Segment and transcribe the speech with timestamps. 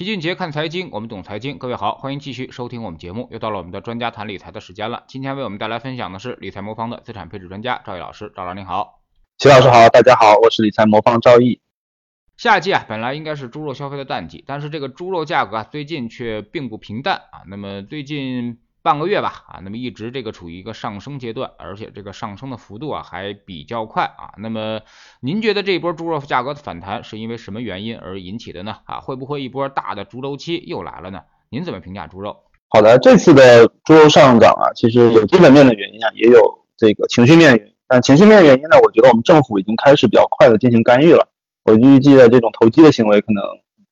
[0.00, 1.58] 齐俊杰看财经，我们懂财经。
[1.58, 3.28] 各位好，欢迎继续收听我们节目。
[3.30, 5.04] 又到了我们的专家谈理财的时间了。
[5.06, 8.32] 今天为我们带来分享的是理财魔方的资产配置专家赵毅老师。
[8.34, 9.02] 赵老师您好，
[9.36, 11.60] 齐老师好，大家好，我是理财魔方赵毅。
[12.38, 17.44] 夏季啊，本来应该是猪肉消费的淡季，但是这个猪肉价格啊，最近却并不平淡啊。
[17.46, 18.58] 那么最近。
[18.82, 24.32] 半个月吧，啊，那么一直这个处于一个上升阶段，而且这个上升的幅度啊还比较快啊。
[24.38, 24.80] 那么
[25.20, 28.76] 您觉得这一波猪肉价格的反弹是因为什么原因而引起的呢？
[28.84, 31.20] 啊，会不会一波大的猪周期又来了呢？
[31.50, 32.36] 您怎么评价猪肉？
[32.68, 36.40] 好的，这次的猪肉上涨啊，其实有基本面的原因啊，也有
[36.76, 37.74] 这个情绪面原因。
[37.88, 41.28] 但情绪面原因呢，我觉得我们政府已经开始比较快的进行干预了。
[41.64, 43.42] 我预计的这种投机的行为可能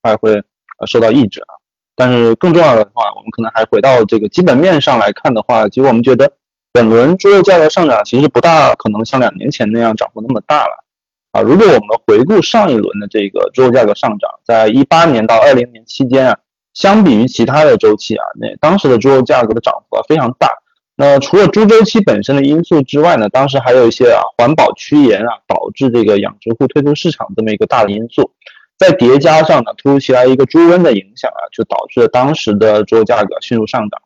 [0.00, 0.32] 快会
[0.78, 1.58] 呃受到抑制啊。
[1.98, 6.30] 但是更重要的话，我们可能还回到这个基本面上来看的话，其实我们觉得
[6.72, 10.84] 本轮猪肉价格上涨其实不大可能像两年前那样涨幅那么大了
[11.32, 11.40] 啊。
[11.40, 16.38] 如果我们回顾上一轮的这个猪肉价格上涨，在一八年到二零年期间啊，
[16.72, 20.48] 相比于其他的周期啊，那当时的猪肉价格的涨幅啊非常大。
[21.00, 28.32] 那除了猪周期本身的因素之外呢，当时还有一些啊环保趋严啊，导致这个养殖户退出市场这么一个大的因素。
[28.78, 34.00] 再叠加上呢，突如其来一个猪瘟的影响啊，就导致了当时的猪肉价格迅速上涨。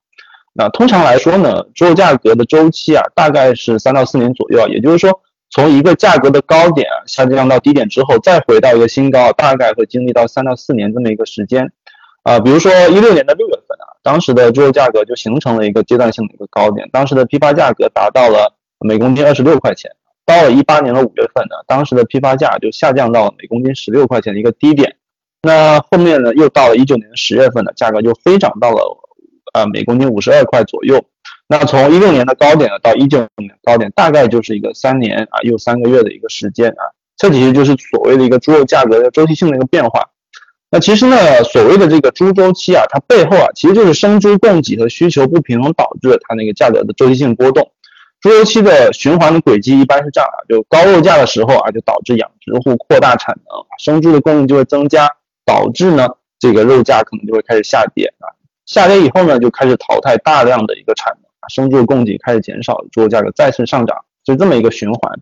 [0.55, 4.67] 那通常来说呢，猪肉价格的周期啊，大概是三到四年左右。
[4.69, 11.70] 也就是说，从一个价格的高点啊下降到低点之后，再回到一个新高，大概会经历到三到四年这么一个时间。
[12.23, 19.91] 啊，比如说一六年的六月份啊，当时的猪肉价格就形成了一个阶段性的一个高点，当时的批发价格达到了每公斤二十六块钱。
[20.25, 24.97] 到了一八年的五月份呢，当时的批发价就下降到了每公斤十六块钱的一个低点。
[25.42, 28.98] 那后面呢，又到了一九年十月份呢，价格就飞涨到了
[29.53, 31.05] 呃每公斤五十二块左右。
[31.48, 36.95] 那从一六年的高点呢，到一九年的高点，大概就是一个三年啊又三个月的一个时间啊。
[37.17, 40.11] 这其实就是所谓的一个猪肉价格的周期性的一个变化。
[40.70, 47.73] 那其实呢，所谓的这个猪周期啊，它背后啊，其实就是生猪供给和需求不平衡导致它那个价格的周期性波动。
[48.23, 55.09] 猪周期的循环的轨迹一般是这样啊，就高肉价的时候啊，就导致养殖户扩大产能，生猪的供应就会增加，
[55.44, 58.31] 导致呢这个肉价可能就会开始下跌啊。
[58.65, 65.19] 下跌以后呢，就开始淘汰大量的一个产能，生猪的供给开始减少，猪肉价格再次上涨，就这么一个循环。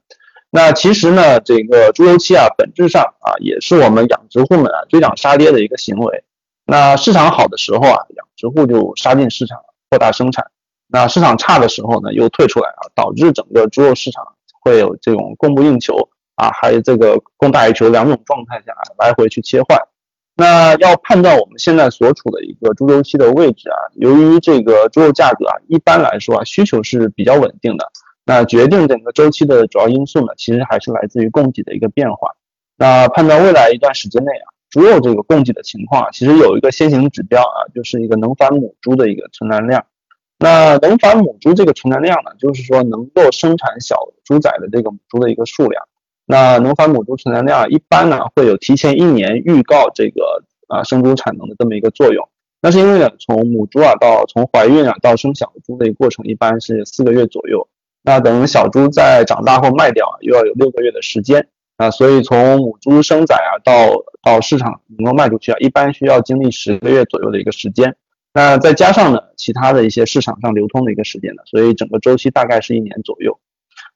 [0.50, 6.22] 那其实呢，这个猪周期啊，本质上啊，也是我们养殖户们啊追涨杀跌的一个行为。
[6.66, 9.58] 那市场好的时候啊，养殖户就杀进市场，
[9.88, 10.50] 扩大生产。
[10.92, 14.24] 那市场差的时候呢，又退出来啊，导致整个猪肉市场
[14.60, 19.78] 会有这种供不应求啊，还有这个供大于求两种状态下来回去切换。
[20.36, 27.90] 那要判断我们现在所处的一个猪周期的位置啊，由于这个猪肉价格啊，一般来说啊，需求是比较稳定的。
[28.24, 32.34] 那决定整个周期的主要因素呢，其实还是来自于供给的一个变化。
[32.76, 39.84] 那判断未来一段时间内啊，猪肉这个供给的情况啊，其实有一个先行指标啊，就是一个能繁母猪的一个存栏量。
[40.42, 45.84] 那能繁母猪这个存栏量呢，就是说能够生产小猪仔的这个母猪的一个数量。
[46.24, 52.26] 那能繁母猪存栏量一般呢会有提前一年预告这个啊生猪产能的这么一个作用。
[52.62, 57.68] 那是因为呢，从母猪啊到从怀孕啊到生小猪的一个过程一般是四个月左右。
[58.02, 63.90] 那等小猪在长大后卖掉啊，又要有六个月的时间啊，所以从母猪生崽啊到
[64.22, 67.96] 到市场能够卖出去啊，一般需要经历十个月左右的一个时间。
[68.32, 73.40] 那再加上呢，其他的一些市场上流通的一个时间呢，所以整个周期大概是一年左右。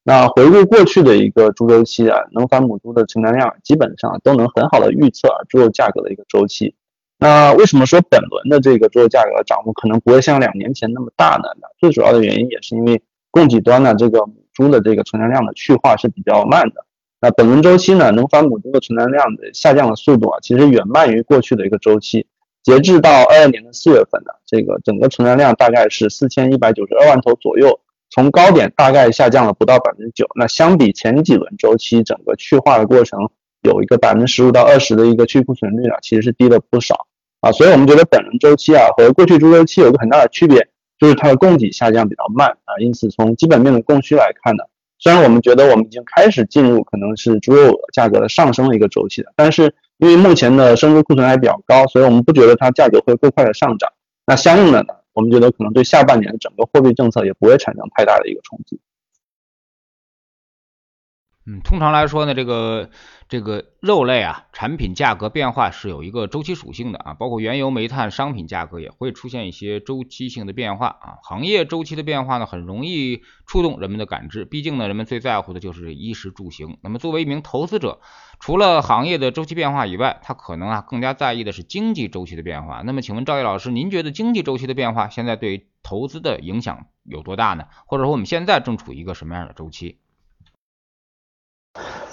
[0.03, 6.75] 那回顾过去的一个猪周期啊，能繁母猪的成单量基本上都能很好的预测啊猪肉价格的一个周期。
[7.19, 11.49] 那为什么说本轮的这个猪肉价格涨幅可能不会像两年前那么大呢？
[11.79, 16.85] 最主要的原因也是因为供给端呢这个母猪的这个存栏量的去化是比较慢的。
[17.21, 22.27] 那本轮周期呢，能繁母猪的存栏量的下降的速度啊，其实远慢于过去的一个周期。
[22.65, 30.27] 截至到二二年的四月份呢，这个整个存栏量大概是四千一百九十二万头左右，从高点大概下降了不到百分之九。
[30.35, 33.29] 那相比前几轮周期，整个去化的过程
[33.61, 37.07] 有一个百分之十五到二十的一个去库存率呢，其实是低了不少
[37.41, 37.53] 啊。
[37.53, 40.67] 所以我们觉得本轮周期啊和过去猪周期有个很大的区别，
[40.99, 42.81] 就是它的供给下降比较慢啊。
[42.81, 44.65] 因此从基本面的供需来看呢，
[44.99, 49.75] 虽然我们觉得我们已经开始进入可能是猪肉价格的上升的一个周期了，但是。
[49.99, 53.93] 因为目前的生猪库存还比较高，所以我们不觉得它价格会过快的上涨。
[54.27, 58.81] 那相应的呢，我们觉得可能对下半年整个货币政策也不会产生太大的一个冲击。
[61.47, 62.89] 嗯，通常来说呢，这个
[63.29, 71.19] 这个肉类啊，产品价格变化是有一个周期属性的啊，包括原油、煤炭商品价格也会出现一些周期性的变化啊。
[71.23, 76.79] 行业周期的变化呢，很容易触动人们的感知，毕竟呢，人们最在乎的就是衣食住行。
[76.83, 78.01] 那么作为一名投资者，
[78.41, 82.81] 除了行业的周期变化以外，他可能啊更加在意的是经济周期的变化。
[82.87, 87.65] 那么请问赵毅老师，您觉得经济周期的变化现在对投资的影响有多大呢？
[87.85, 89.99] 或者说我们现在正处于一个什么样的周期？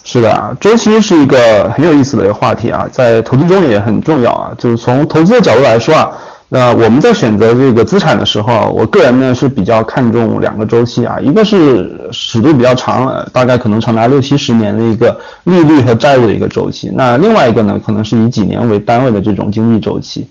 [0.04, 4.52] 是的啊，周期是一个很有意思的一个话题啊，在投资中也很重要啊。
[4.58, 6.12] 就是从投资的角度来说啊，
[6.50, 20.28] 那我们在选择这个资产的时候，我个人呢是比较看重两个周期啊，一个是尺度比较长，大概可能长达六七十年的一个利率和债务的一个周期，那另外一个呢，可能是以几年为单位的这种经济周期。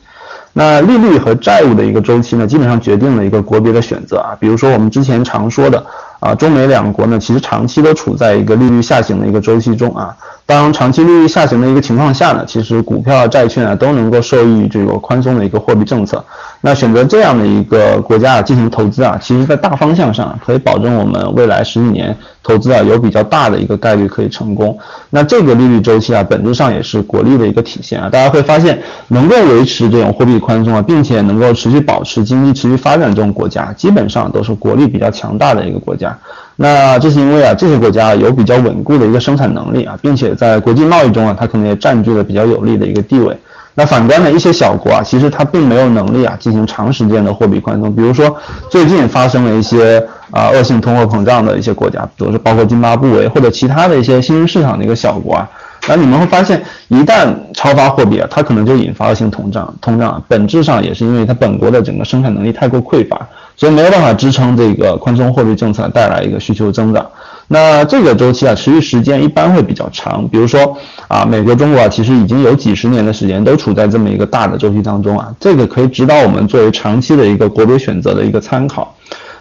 [0.52, 4.36] 那利率和债务的一个周期呢，基本上决定了一个国别的选择啊。
[4.40, 5.86] 比如说我们之前常说的
[6.20, 10.16] 啊，中美两国呢，其实长期都处在一个利率下行的一个周期中啊。
[10.50, 16.24] 当长期利率下行的一个情况下呢，其实股票、债券啊都能够受益于这个宽松的一个货币政策。
[16.60, 24.76] 那选择这样的一个国家啊进行投资啊，其实在大方向上可以保证我们未来十几年投资啊有比较大的一个概率可以成功。
[25.10, 28.10] 那这个利率周期啊，本质上也是国力的一个体现啊。
[28.10, 36.18] 大家会发现，能够维持这种货币宽松啊，并且能够持续保持经济持续发展这种国家，基本上都是国力比较强大的一个国家。
[36.62, 43.34] 那这是因为啊，这些国家有比较稳固的一个生产能力啊，并且在国际贸易中啊，它可能也占据了比较有利的一个地位。
[43.74, 47.90] 那反观呢，一些小国啊，其实它并没有能力啊进行长时间的货币宽松。
[47.96, 48.36] 比如说
[48.68, 55.48] 最近发生了一些啊恶性通货膨胀的一些国家，比如说包括津巴布韦或者其他的一些新兴市场的一个小国啊。
[55.88, 59.74] 那你们会发现，一旦超发货币啊，它可能就引发了性通胀。
[59.80, 67.04] 通胀本质上也是因为它本国的整个生产能力太过匮乏，所以没有办法支撑这个宽松货币政策带来一个需求增长。
[67.48, 70.28] 那这个周期啊，持续时间一般会比较长。
[70.28, 70.76] 比如说
[71.08, 78.94] 啊，美国、中国啊，其实已经有几十年的时间都处在这么一个大的周期当中啊，这个可以指导我们作为长期的一个国别选择的一个参考。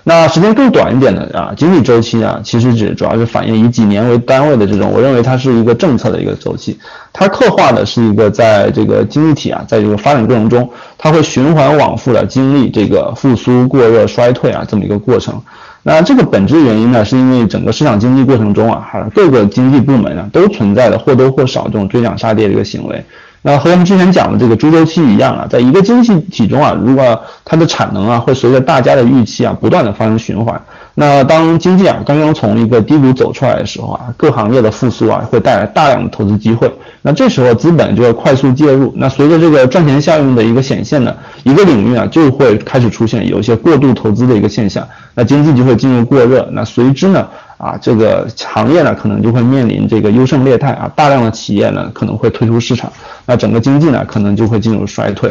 [0.04, 6.80] 那时间更短一点的啊，经济周期啊，其实指主要是反映以几年为单位的这种，我认为它是一个政策的一个周期，
[7.13, 10.68] 它刻画的是一个在这个经济体啊，在这个发展过程中，
[10.98, 15.40] 它会循环往复的经历这个复苏、过热、衰退啊这么一个过程。
[15.84, 23.04] 那这个本质原因呢，是因为整个市场经济过程中啊，各个经济部门啊都存在的或多或少这种追涨杀跌的一个行为。
[23.42, 30.62] 那和我们之前讲的这个猪周期一样啊，在一个经济体中啊，如果它的产能啊会随着大家的预期啊不断的发生循环，
[30.96, 36.70] 那当经济啊刚刚从一个低谷走出来的时候啊，各行业的复苏啊会带来大量的投资机会，
[37.02, 47.26] 那这时候资本就要快速介入，那随着这个赚钱效应的一个显现呢，一个领域啊就会开始出现有一些过度投资的一个现象，那经济就会进入过热，那随之呢。
[47.60, 52.90] 啊，这个行业呢，可能就会面临这个优胜劣汰啊，大量的企业呢可能会退出市场，
[53.26, 55.30] 那整个经济呢可能就会进入衰退。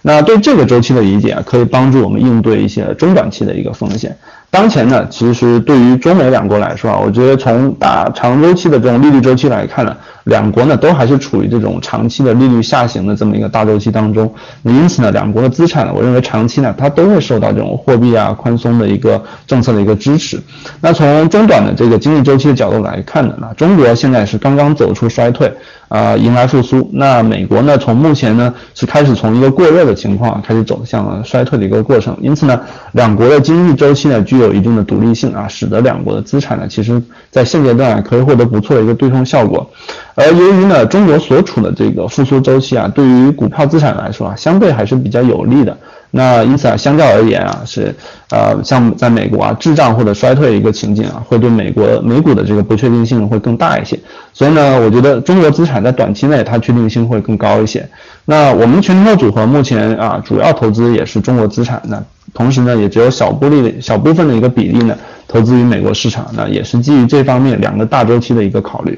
[0.00, 4.16] 那对这个周期的理解啊，可以帮助我们应对一些中短期的一个风险。
[4.50, 14.32] 当前呢，其实对于中美两国来说啊，我觉得从大长周期的这种利率周期来看呢，两国呢都还是处于这种长期的利率下行的这么一个大周期当中。
[14.62, 20.40] 那因此呢，两国的资产呢，我认为长期呢它都会受到这种货币啊宽松的一个政策的一个支持。
[20.80, 25.52] 那从中短的这个经济周期的角度来看呢，那中国现在是刚刚走出衰退。
[25.88, 26.90] 啊，迎来复苏。
[26.92, 27.78] 那美国呢？
[27.78, 32.16] 从目前呢是开始从一个过热的情况开始走向了衰退的一个过程。
[32.20, 32.60] 因此呢，
[32.92, 37.00] 两国的经济周期呢具有一定的独立性啊，使得两国的资产呢，其实
[37.30, 39.70] 在现阶段可以获得不错的一个对冲效果。
[40.16, 45.76] 而由于呢，中国所处的这个复苏周期啊，对于股票资产来说啊，相对还是比较有利的。
[46.12, 47.92] 那因此啊，相较而言啊，是
[48.30, 53.98] 呃，像在美国啊，滞胀或者衰退一个情景啊，会对美国美股的这个不确定性会更大一些。
[54.32, 57.84] 所以呢，我觉得中国资产在短期内它确定性会更高一些。
[58.24, 62.00] 那我们全球组合目前啊，主要投资也是中国资产那，
[62.32, 64.96] 同时呢，也只有小部分小部分的一个比例呢，
[65.26, 66.24] 投资于美国市场。
[66.36, 68.96] 那也是基于这方面两个大周期的一个考虑。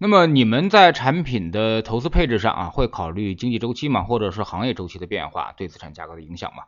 [0.00, 4.02] 那么你们在产品的投资配置上啊，会考虑经济周期吗？
[4.02, 6.62] 或者是行业周期的变化对资产价格的影响吗？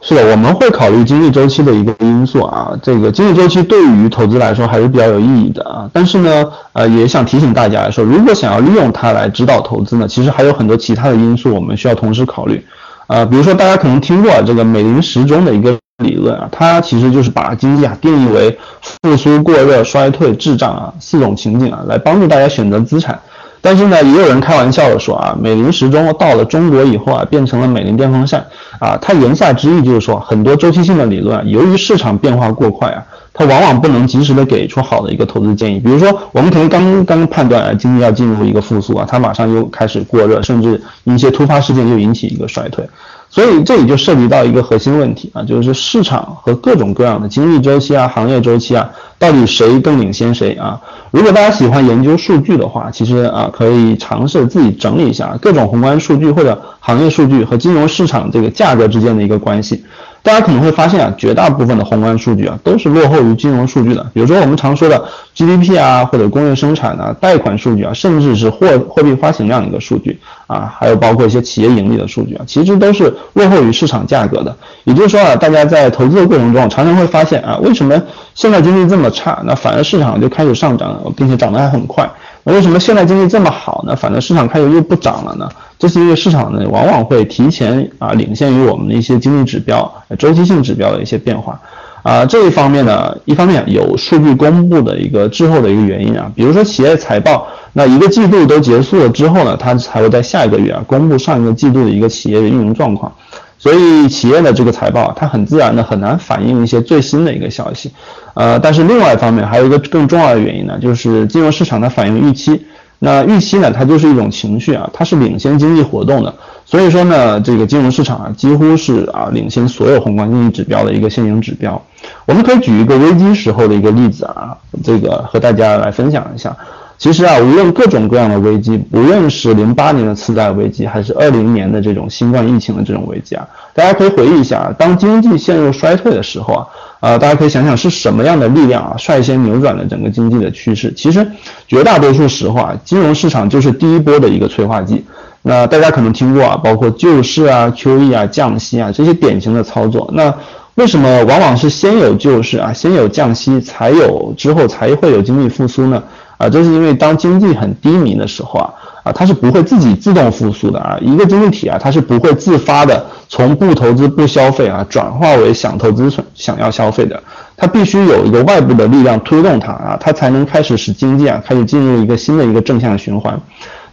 [0.00, 2.78] 是的，我们会考虑经济周期的一个因素啊。
[2.80, 5.90] 这个经济周期对于投资来说还是比较有意义的啊。
[5.92, 12.64] 但是呢，呃，也想提醒大家来说，如果想要利用它来指导投资呢，其实还有很多其他的因素我们需要同时考虑。
[13.08, 15.76] 呃，比如说大家可能听过这个美林时钟的一个。
[16.04, 23.18] 理论啊，它其实就是把经济啊定义为复苏、过热、衰退、滞胀啊四种情景啊，来帮助大家选择资产。
[23.62, 28.44] 但是呢，也有人开玩笑的说啊，美林时钟到了中国以后啊，变成了美林电风扇
[28.78, 28.98] 啊。
[29.00, 35.80] 它言下之意就是说，很多周期性的理论啊，由于市场变化过快啊，它往往不能及时的给出好的一个投资建议。
[35.80, 42.86] 比如说，我们可能刚刚判断啊，经济要进入一个复苏啊，它马上又开始过热，甚至一些突发事件又引起一个衰退。
[43.28, 50.80] 所以这里就涉及到一个核心问题啊，就是市场和各种各样的经济周期啊、行业周期啊，到底谁更领先谁啊？
[51.10, 59.84] 如果大家喜欢研究数据的话，其实啊可以尝试自己整理一下各种宏观数据或者行业数据和金融市场这个价格之间的一个关系。
[60.26, 64.04] 大家可能会发现啊，绝大部分的宏观数据啊都是落后于金融数据的。
[64.12, 65.04] 比如说我们常说的
[65.36, 70.18] GDP 啊，或者工业生产啊、贷款数据啊，甚至是货货币发行量一个数据
[70.48, 74.56] 啊，还有包括一些企业盈利的数据啊，其实都是落后于市场价格的。
[74.82, 78.02] 也就是说啊，大家在投资的过程中常常会发现啊，为什么
[78.34, 82.10] 现在经济这么差，那反而市场就开始上涨，并且涨得还很快。
[82.48, 83.96] 那为什么现在经济这么好呢？
[83.96, 85.48] 反正市场开始又不涨了呢？
[85.80, 91.60] 这是因为市场呢往往会提前啊领先于我们的一些经济指标、周期性指标的一些变化
[92.04, 92.24] 啊。
[92.24, 103.12] 这一方面呢，一方面有数据公布的一个滞后的一个原因啊，比如说企业财报，那一个季度都结束了之后呢，它才会在下一个月啊公布上一个季度的一个企业的运营状况。
[103.58, 107.90] 所以企业的这个财报，它很自然的很难反映一些最新的一个消息，
[108.34, 112.66] 呃，但是另外一方面还有一个更重要的原因呢，就是金融市场它反映预期，
[112.98, 116.34] 那预期呢，它就是一种情绪啊，它是领先经济活动的，
[116.64, 121.80] 所以说呢，这个金融市场啊，几乎是啊领先所有宏观经济指标的一个先行指标。
[122.26, 126.54] 我们可以举一个危机时候的一个例子啊，这个和大家来分享一下。
[126.98, 136.66] 其实啊，无论各种各样的危机，无论是零八年的次贷危机，还是二零年的这种新冠疫情的这种危机啊，大家可以回忆一下，当经济陷入衰退的时候啊，
[137.00, 140.90] 啊，大家可以想想是什么样的力量啊，率先扭转了整个经济的趋势。
[140.96, 141.26] 其实
[141.68, 145.04] 绝大多数时候啊，金融市场就是第一波的一个催化剂。
[145.42, 150.10] 那大家可能听过啊，包括救市啊、QE 啊、降息啊这些典型的操作。
[150.14, 150.34] 那
[150.74, 156.02] 为什么往往是先有救市啊，先有降息，才有之后才会有经济复苏呢？
[156.38, 158.70] 啊，这是因为当经济很低迷的时候啊，
[159.04, 160.98] 啊，它是不会自己自动复苏的啊。
[161.00, 167.22] 一个经济体啊，它是不会自发的从不投资不消费啊，转化为想投资想要消费的。
[167.56, 173.40] 它必须有一个外部的力量推动它啊，它才能开始使经济啊开始进入一个新的一个正向循环。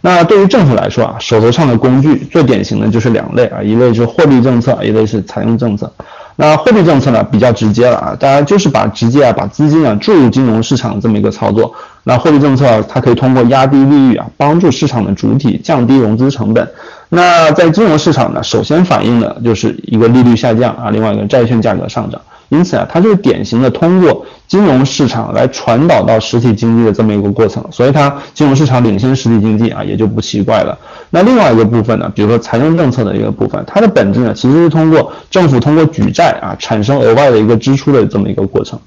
[0.02, 5.90] 那对于政府来说啊，手头上的工具最典型的就是两类啊，一类是货币政策，一类是财政政策。
[6.36, 11.72] 那货币政策呢比较直接了啊，大家就是把直接啊把资金啊注入金融市场这么一个操作。
[12.02, 16.68] 那货币政策它可以通过压低利率啊，帮助市场的主体降低融资成本。
[17.08, 22.20] 那在金融市场呢，首先反映的就是一个利率下降啊，另外一个债券价格上涨。
[22.48, 30.78] 因此啊，它就是典型的通过金融市场来传导到实体经济的这么一个过程，所以它金融市场领先实体经济啊，也就不奇怪了。
[31.10, 38.78] 那另外一个部分呢，比如说财政政策的一个部分，它的本质呢，其实是通过政府通过举债啊，产生额外的一个支出的这么一个过程。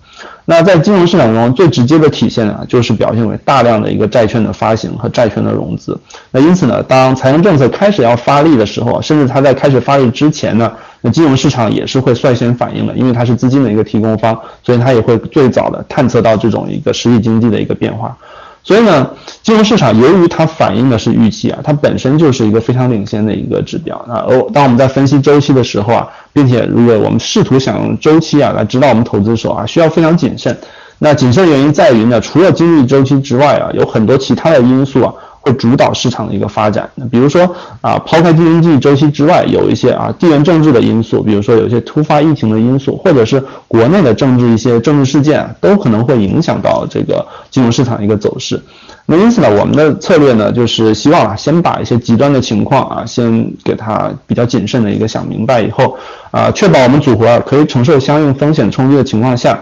[0.46, 5.98] 那在金融市场中最直接的体现呢，就是表现为大量的一个债券的发行和债券的融资。
[6.32, 10.72] 那因此呢，当财政政策开始要发力的时候，甚至它在开始发力之前呢。
[11.02, 18.18] 那金融市场也是会率先反应的，因为它是资金的一个提供方，所以它也会最早的探测到这种一个实体经济的一个变化。
[18.64, 19.10] 所以呢，
[19.44, 24.04] 金融市场由于它反映的是预期啊，它本身就是一个非常领先的一个指标。
[24.10, 30.58] 那而当我们在分析周期的时候啊，并且如果我们试图想用周期啊来指导我们投资的时候啊，需要非常谨慎。
[31.00, 35.14] 那谨慎原因在于呢，除了经济周期之外啊，有很多其他的因素啊。
[35.48, 36.90] 会主导市场的一个发展。
[36.96, 37.44] 那比如说
[37.82, 48.62] 啊，抛开经济周期之外，有一些啊地缘政治的因素，比如说有一些突发疫情的因素，或者是国内的政治一些政治事件，都可能会影响到这个金融市场一个走势。
[49.06, 55.98] 那因此呢，我们的策略呢，就是希望啊，先把一些极端的情况啊，先给它比较谨慎的一个想明白以后
[56.30, 59.58] 啊，确保我们组合可以承受相应风险冲击的情况下，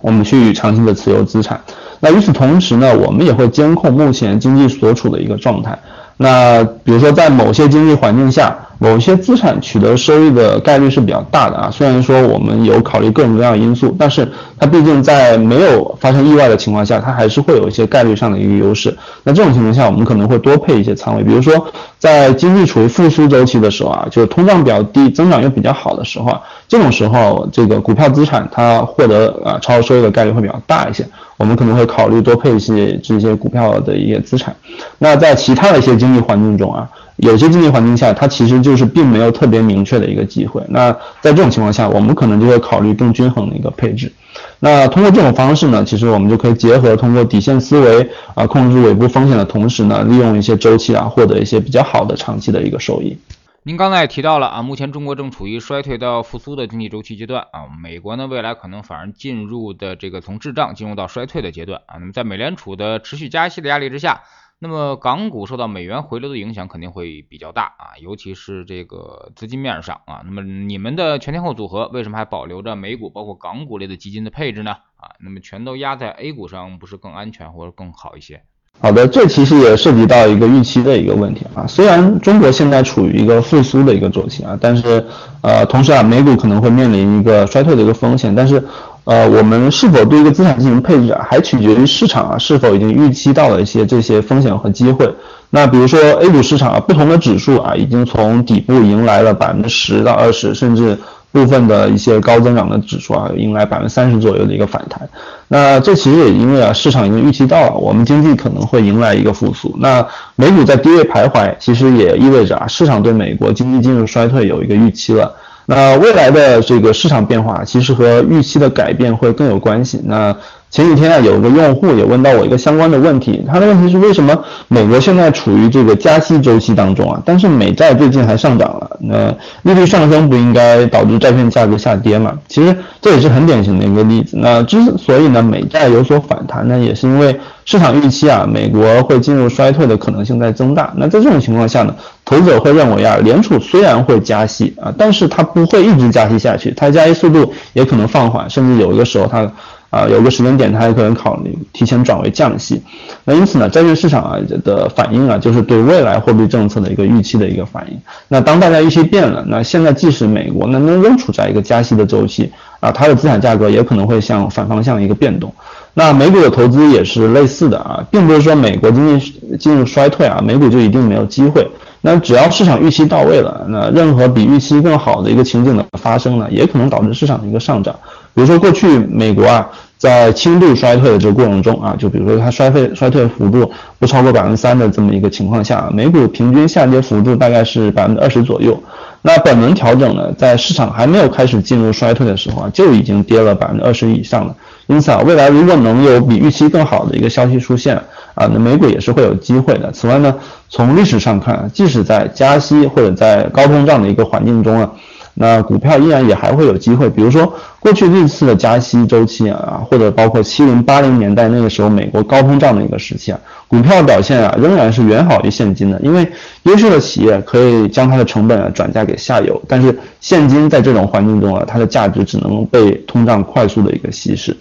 [0.00, 1.60] 我们去长期的持有资产。
[2.04, 5.78] 那与此同时呢，我们也会监控目前经济所处的一个状态。
[6.18, 11.70] 那比如说，在某些经济环境下，某些资产取得收益的概率是比较大的啊。
[11.72, 18.96] 虽然说我们有考虑各种各样的因素，但是它毕竟在没有发生意外的情况下，它还是会有一些概率上的一个优势。
[19.24, 21.24] 那这种情况下，我们可能会多配一些仓位。
[21.24, 21.66] 比如说，
[21.98, 31.04] 在经济处于复苏周期的时候啊，就是通胀比较低、增长又比较好的时候啊，这种时候这个股票资产它获得啊超额收益的概率会比较大一些。
[31.36, 34.54] 我们可能会考虑多配一些这些股票的一些资产。
[34.98, 40.62] 那在其他的一些经济环境中啊，有些经济环境下它其实就是并没有特别明确的一个机会。
[40.68, 44.12] 那在这种情况下，我们可能就会考虑更均衡的一个配置。
[44.60, 53.16] 那通过这种方式呢，其实我们就可以结合通过底线思维啊，控制尾部风险的同时呢，利用一些周期啊，获得一些比较好的长期的一个收益。
[53.66, 61.96] 您刚才也提到了啊，目前中国正处于衰退到复苏的经济周期阶段啊，美国呢未来可能反而进入的这个从滞胀进入到衰退的阶段啊。
[61.96, 64.24] 那么在美联储的持续加息的压力之下，
[64.58, 70.20] 那么港股受到美元回流的影响肯定会比较大啊，尤其是这个资金面上啊。
[70.26, 74.72] 那么你们的全天候组合为什么还保留着美股包括港股类的基金的配置呢？
[74.96, 78.44] 啊，那么全都压在 A 股上不是更安全或者更好一些？
[78.80, 81.64] 好的，这其实也涉及到一个预期的一个问题啊。
[81.66, 85.02] 虽然中国现在处于一个复苏的一个周期啊，但是
[85.40, 88.34] 呃，同时啊，美股可能会面临一个衰退的一个风险。
[88.34, 88.62] 但是
[89.04, 95.10] 呃，我们是否对一个资产进行配置啊，还取决于市场啊是否已经预期到了一些这些风险和机会。
[95.48, 100.98] 那比如说 A 股市场啊，不同的指数啊，已经从底部迎来了百分之十到二十，甚至。
[101.34, 105.08] 部分的一些高增长的指数啊，迎来百分之三十左右的一个反弹。
[105.48, 109.74] 那这其实也因为啊，市场已经预期到了我们经济可能会迎来一个复苏。
[109.80, 115.34] 那美股在低位徘徊，其实也意味着啊，市场对美国经济进入衰退有一个预期了。
[115.66, 120.00] 那未来的这个市场变化，其实和预期的改变会更有关系。
[120.04, 120.36] 那。
[120.74, 132.36] 前几天啊，有一个用户也问到我一个相关的问题，他的问题是为什么美国现在处于这个加息周期当中啊，但是美债最近还上涨了，那利率上升不应该导致债券价格下跌吗？
[132.48, 134.36] 其实这也是很典型的一个例子。
[134.36, 140.92] 那之所以呢美债有所反弹呢，也是因为市场预期啊美国会进入衰退的可能性在增大。
[140.96, 149.48] 那在这种情况下呢，投资者会认为啊联储虽然会加息啊，但是它不会一直加息下去，它加息速度也可能放缓，甚至有一个时候它。
[149.94, 152.82] 啊，有个时间点，它也可能考虑提前转为降息。
[153.24, 157.96] 那因此呢，债券市场啊的反应啊，就是对未来货币政策的一个预期的一个反应。
[158.26, 165.54] 那当大家预期变了，那现在即使美国呢仍仍处在一个加息的周期啊，它的资产价格也可能会向反方向一个变动。
[165.94, 171.70] 那美股的投资也是类似的啊，并不是说美国经济进入衰退啊，美股就一定没有机会。
[172.00, 177.94] 那只要市场预期到位了，那任何比预期更好的一个情景的发生呢，也可能导致市场的一个上涨。
[178.34, 179.70] 比如说过去美国啊。
[179.96, 188.78] 在轻度衰退的这个过程中啊，就比如说它衰退衰退幅度不超过百分之三的这么一个情况下，美股平均下跌幅度大概是百分之二十左右。
[189.22, 194.54] 那本轮调整呢，在市场还没有开始进入衰退的时候啊，就已经跌了百分之二十以上了。
[194.86, 197.96] 因此啊，未来如果能有比预期更好的一个消息出现
[198.34, 199.90] 啊，那美股也是会有机会的。
[199.92, 200.34] 此外呢，
[200.68, 204.90] 从历史上看，即使在加息或者在高通胀的一个环境中啊。
[205.34, 216.30] 那股票依然也还会有机会，比如说过去历次的加息周期啊，或者包括七零八零年代那个时候美国高通胀的一个时期啊，股票表现啊仍然是远好于现金的，因为
[216.62, 224.56] 优秀的企业可以将它的成本啊转嫁给下游，但是现金在这种环境中啊，它的价值只能被通胀快速的一个稀释。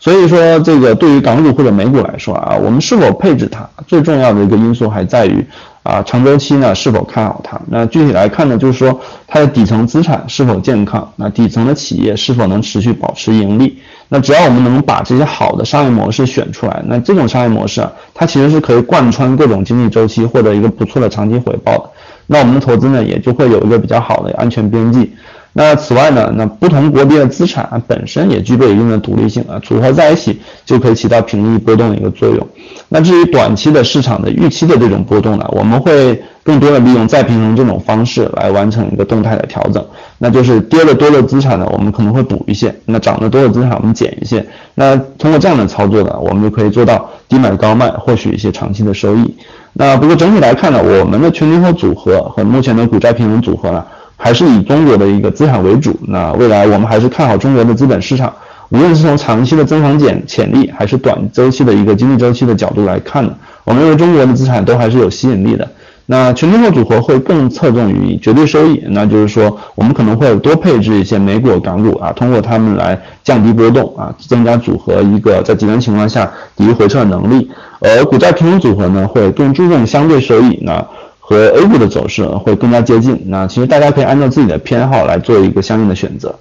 [0.00, 5.42] 所以说，这个对于港股或者美股来说啊，我们是否配置它，最重要的一个因素还在于
[5.84, 7.60] 啊，长周期呢是否看好它。
[7.68, 13.78] 那具体来看呢，就是说它的底层资产是否健康，那底层的企业是否能持续保持盈利。
[14.08, 21.90] 那只要我们能把这些好的商业模式选出来，那这种商业模式啊，它其实是可以贯穿各种经济周期，获得一个不错的长期回报的。
[22.26, 25.12] 那我们的投资呢，也就会有一个比较好的安全边际。
[25.56, 32.44] 那此外呢，那不同国别的资产本身也具备一定的独立性啊，组合在一起就可以起到平抑波动的一个作用。
[32.88, 39.84] 那至于短期的市场的预期的这种波动呢，我们会更多的利用再平衡这种方式来完成一个动态的调整。
[40.18, 44.44] 那就是跌的多的资产呢，我们可能会补一些；那涨得多的资产我们减一些。
[44.74, 49.32] 那通过这样的操作呢，我们就可以做到低买高卖，获取一些长期的收益。
[49.72, 53.84] 那不过整体来看呢，我们的全天候组合和目前的股债平衡组合呢。
[54.16, 58.32] 还是以中国的一个资产为主，那未来我们还是看好中国的资本市场，
[58.70, 65.68] 无论是从长期的增长潜潜力，还是短周期的一个经济周期的角度来看呢，我们认为中国的资产都还是有吸引力的。
[66.06, 77.50] 那全天候组合会更侧重于绝对收益，那就是说我们可能会多配置一些美股、港股啊，通过它们来降低波动啊，增加组合一个在极端情况下抵御回撤的能力。
[77.80, 80.58] 而股债平衡组合呢，会更注重相对收益。
[80.60, 80.86] 那
[81.26, 86.38] 和 A 股的走势会更加接近，那其实大家可以按照自己的偏好来做一个相应的选择。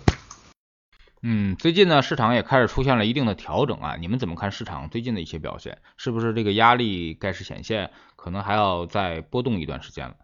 [1.22, 5.78] 嗯，最近呢，市场也开始出现了一定的调整啊，你们怎么看市场最近的一些表现？
[5.96, 10.16] 是不是这个压力开始显现，可能还要再波动一段时间了？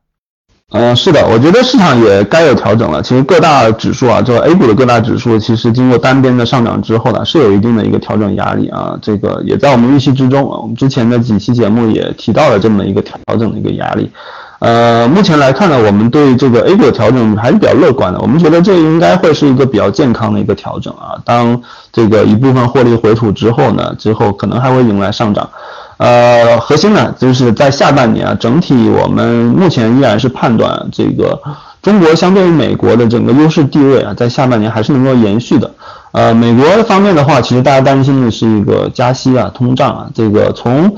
[0.71, 3.01] 嗯，是的，我觉得市场也该有调整了。
[3.01, 8.99] 其实各大指数啊，这个 A 股的各大指数，其实经过单边的上涨之后呢，是有一定的一个调整压力啊。
[9.01, 10.59] 这个也在我们预期之中啊。
[10.59, 14.11] 我们之前的几期节目也提到了这么一个调整的一个压力。
[14.59, 18.19] 呃，目前来看呢，我们对这个 A 股的调整还是比较乐观的。
[18.19, 21.15] 我们觉得这应该会是一个比较健康的一个调整啊。
[21.23, 21.61] 当
[21.93, 25.49] 这个一部分获利回吐之后呢，之后可能还会迎来上涨。
[25.95, 31.41] 呃，核心呢，就是在下半年啊，整体我们目前依然是判断这个
[31.81, 35.71] 中国相对于美国的整个优势地位啊，在下半年还是能够延续的。
[36.11, 40.09] 呃，美国方面的话，其实大家担心的是一个加息啊、通胀啊。
[40.13, 40.91] 这个从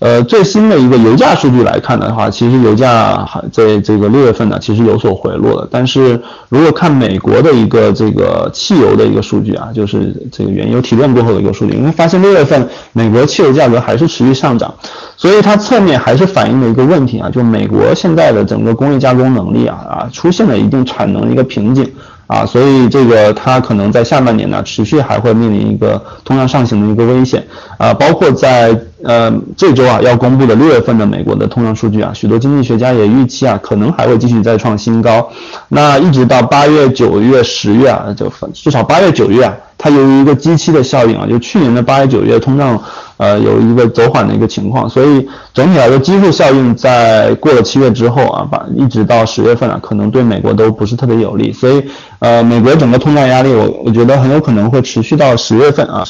[0.00, 5.68] 呃最新的一个油价数据来看的话，其实油价还在这个六月份呢，其实有所回落的。
[5.70, 14.74] 但是如果看美国的一个这个汽油的一个数据啊，就是这个原油提炼过后的一个数据，你会发现六月份美国汽油价格还是持续上涨，
[15.16, 21.88] 所以它侧面还是反映了一个问题啊，就美国现在的整个工业加工能力啊啊出现了一定产能的一个瓶颈。
[22.26, 27.46] 啊，所以这个它可能在下半年呢，持续还会面临一个通胀上行的一个危险。
[27.78, 35.30] 啊，包括在呃这周啊要公布的六月份的美国的通胀数据啊，许多经济学家也预期啊，可能还会继续再创新高。
[35.68, 42.82] 那一直到八月、九月、十月啊，就至少八月、九月啊，它由于一个基期的效应啊，就去年的八月、九月通胀。
[43.18, 51.50] 呃，有一个走缓的一个情况，所以整体来说，基数效应在过了七月之后啊，把一直到十月份啊，可能对美国都不是特别有利。
[51.50, 51.82] 所以，
[52.18, 56.04] 呃，美国整个通胀压力，我我觉得很有可能会持续到十月份啊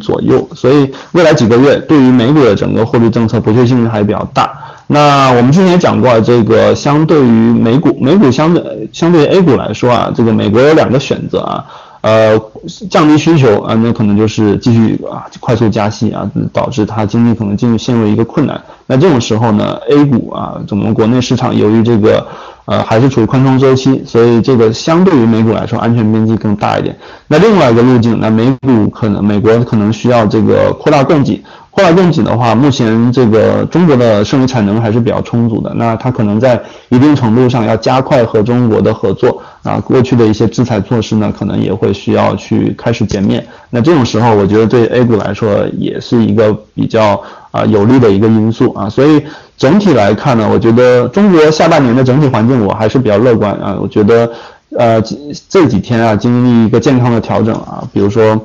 [0.00, 0.48] 左右。
[0.56, 4.52] 所以，未来几个月对于美股的整个货币政策不确定性还比较大。
[4.86, 11.64] 那我们之前也讲过，这个相对于美股，美股相对相对于 A 股来说啊，这个美国有两个选择啊。
[12.00, 12.40] 呃，
[12.88, 18.58] 降低需求啊，那可能就是继续啊快速加息啊，导致它经济可能进入陷入一个困难。
[18.86, 22.24] 那这种时候呢，A 股啊，整个国内市场由于这个
[22.68, 26.94] 呃还是处于宽松周期，所以这个相对于美股来说安全边际更大一点。
[27.26, 31.42] 那另外一个路径，那美股可能美国可能需要这个扩大供给。
[31.70, 35.72] 扩大供给的话，目前这个中国的剩余产能还是比较充足的。
[35.76, 39.78] 那它可能在一定程度上要加快和中国的合作啊。
[39.78, 43.46] 过去的一些制裁措施呢，可能也会需要去开始减免。
[43.70, 48.90] 那这种时候，我觉得对 A 股来说也是一个比较啊有利的一个因素啊。
[48.90, 49.22] 所以
[49.58, 53.76] 整体来看呢，我觉得中国下半年的整体环境我还是比较乐观啊。
[53.78, 54.30] 我觉得
[54.78, 55.02] 呃
[55.50, 58.40] 这几天啊经历一个健康的调整啊，比如说。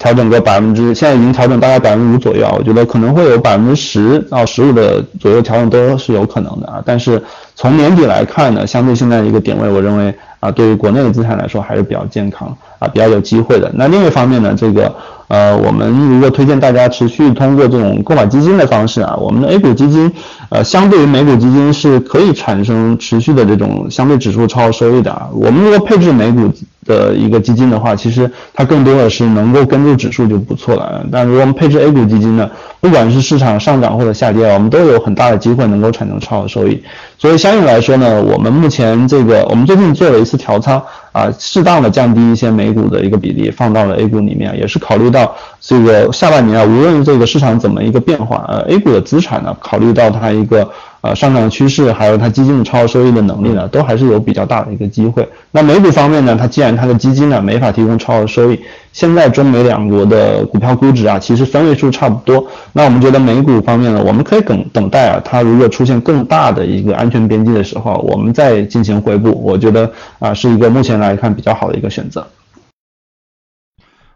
[0.00, 6.80] 调整个百分之，现在已经调整大概百分之五左右啊，我觉得可能会有百分之十到十五的左右调整都是有可能的啊。
[6.86, 7.20] 但是
[7.56, 13.68] 从年底来看呢，相对现在一个点位，我认为啊，对于国内的资产来说还是比较健康啊，比较有机会的。
[13.74, 14.94] 那另一方面呢，这个。
[15.28, 20.10] 呃，我们如果推荐大家持续通过这种购买基金的方式啊，我们的 A 股基金，
[20.48, 25.28] 呃，相对于美股基金是可以产生持续的这种相对指数超额收益的啊。
[25.32, 26.50] 我们如果配置美股
[26.86, 31.04] 的一个基金的话，其实它更多的是能够跟住指数就不错了。
[31.12, 32.48] 但如果我们配置 A 股基金呢，
[32.80, 36.82] 不管是市场上涨或者下跌，我们都有很大的机会能够产生超额收益。
[37.18, 40.82] 所以相应来说呢，我们目前这个，我们最近做了一次调仓。
[41.18, 50.70] 啊，适当的降低一些美股的一个比例，放到了 A 股里面，也是考虑到这个下半年啊，无论这个市场怎么一个变化，呃，A 股的资产呢，考虑到它一个。
[51.00, 55.28] 呃，上涨趋势还有它基金的超额收益的能力呢，都还是有比较大的一个机会。
[55.52, 58.58] 那美股方面呢，它既然它的基金呢没法提供超额收益，
[58.92, 62.44] 现在中美两国的股票估值啊，其实三位数差不多。
[62.72, 69.30] 那我们觉得美股方面呢，我们可以等等待啊，它如果出现更大的一个安全边际的时候，我们再进行回补。
[69.44, 72.26] 我觉得啊，是一个目前来看比较好的一个选择。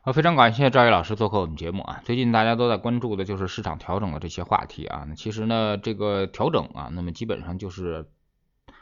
[0.03, 2.03] 啊，非常感谢赵毅老师做客我们节目啊！
[2.05, 5.05] 最近大家都在关注的就是市场调整的这些话题啊。
[5.09, 8.09] 那其实呢，这个调整啊，那么基本上就是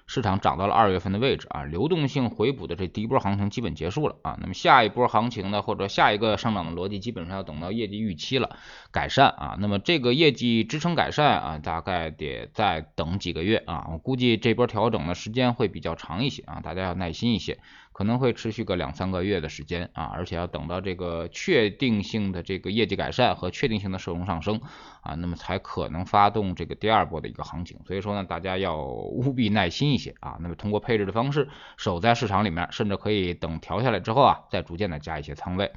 [0.06, 4.38] 市场涨到了二月份的位置啊，流动性回补的这第一波行情基本结束了啊。
[4.40, 8.56] 那么下一波行情呢，或者下一个上涨的逻辑，基本上要等到业绩预期了
[8.90, 9.58] 改善啊。
[9.60, 13.88] 那么这个业绩支撑改善啊，大概得再等几个月啊。
[13.92, 17.58] 我估计这波调整的时间会比较长一些啊，大家要耐心一些。
[18.00, 24.58] 可能会持续个两三个月的时间啊，而且要等到这个确定性的这个业绩改善和确定性的社融上升
[25.02, 27.78] 啊，那么才可能发动这个第二波的一个行情。
[27.86, 30.38] 所以说呢，大家要务必耐心一些啊。
[30.40, 35.70] 那么通过配置的方式守在市场里面，甚至可以等调下来之后啊，再逐渐的加一些仓位。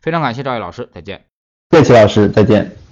[0.00, 1.26] 非常感谢赵毅老师，再见。
[1.72, 2.85] 谢谢老师，再见。